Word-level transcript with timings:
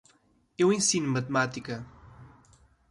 Eu 0.57 0.73
ensino 0.73 1.07
matemática. 1.07 1.85